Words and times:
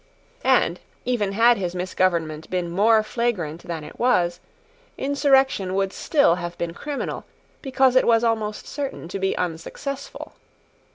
And, 0.43 0.79
even 1.05 1.33
had 1.33 1.57
his 1.57 1.75
misgovernment 1.75 2.49
been 2.49 2.71
more 2.71 3.03
flagrant 3.03 3.61
than 3.61 3.83
it 3.83 3.99
was, 3.99 4.39
insurrection 4.97 5.75
would 5.75 5.93
still 5.93 6.33
have 6.41 6.57
been 6.57 6.73
criminal, 6.73 7.23
because 7.61 7.95
it 7.95 8.07
was 8.07 8.23
almost 8.23 8.65
certain 8.67 9.07
to 9.09 9.19
be 9.19 9.37
unsuccessful. 9.37 10.33